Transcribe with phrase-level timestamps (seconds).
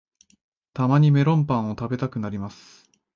[0.73, 2.89] たまにメロンパンを食べたくなります